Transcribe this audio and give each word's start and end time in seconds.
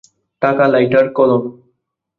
টাকা, 0.41 0.65
লাইটার, 0.67 1.05
কলম। 1.13 1.43